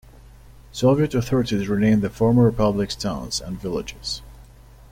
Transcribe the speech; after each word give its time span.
Soviet 0.71 1.13
authorities 1.13 1.69
renamed 1.69 2.01
the 2.01 2.09
former 2.09 2.41
republic's 2.43 2.95
towns 2.95 3.39
and 3.39 3.61
villages. 3.61 4.23